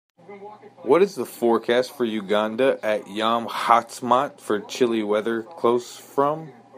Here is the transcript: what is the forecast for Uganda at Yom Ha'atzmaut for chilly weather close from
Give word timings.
what 0.81 1.03
is 1.03 1.13
the 1.13 1.25
forecast 1.27 1.95
for 1.95 2.05
Uganda 2.05 2.79
at 2.81 3.07
Yom 3.07 3.45
Ha'atzmaut 3.47 4.39
for 4.39 4.59
chilly 4.59 5.03
weather 5.03 5.43
close 5.43 5.95
from 5.95 6.51